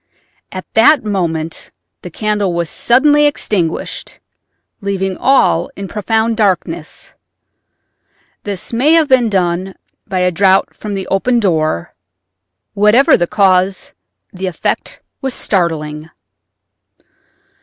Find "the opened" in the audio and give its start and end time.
10.95-11.43